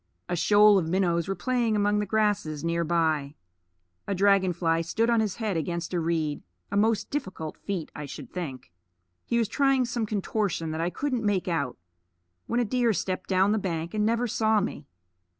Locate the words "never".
14.03-14.25